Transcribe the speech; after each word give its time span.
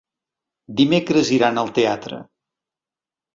Dimecres 0.79 1.29
iran 1.35 1.61
al 1.65 1.69
teatre. 1.77 2.19